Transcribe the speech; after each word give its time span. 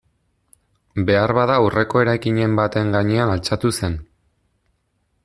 Beharbada 1.09 1.57
aurreko 1.65 2.01
eraikinen 2.05 2.57
baten 2.63 2.91
gainean 2.97 3.35
altxatu 3.35 3.73
zen. 3.81 4.01